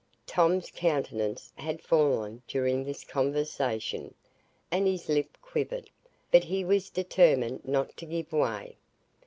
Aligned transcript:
Tom's 0.25 0.71
countenance 0.71 1.53
had 1.57 1.79
fallen 1.79 2.41
during 2.47 2.83
this 2.83 3.03
conversation, 3.03 4.15
and 4.71 4.87
his 4.87 5.09
lip 5.09 5.37
quivered; 5.43 5.91
but 6.31 6.45
he 6.45 6.65
was 6.65 6.89
determined 6.89 7.63
not 7.65 7.95
to 7.97 8.07
give 8.07 8.33
way. 8.33 8.77